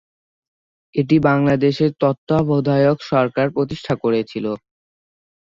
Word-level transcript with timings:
এটি 0.95 1.15
বাংলাদেশের 1.27 1.91
তত্ত্বাবধায়ক 2.01 2.97
সরকার 3.11 3.47
প্রতিষ্ঠা 3.55 3.93
করেছিল। 4.03 4.45